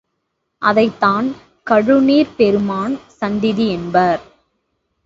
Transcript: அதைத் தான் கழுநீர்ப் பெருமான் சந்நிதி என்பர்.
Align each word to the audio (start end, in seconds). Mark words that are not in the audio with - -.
அதைத் 0.61 0.99
தான் 0.99 1.27
கழுநீர்ப் 1.67 2.35
பெருமான் 2.37 2.95
சந்நிதி 3.19 3.67
என்பர். 3.69 4.21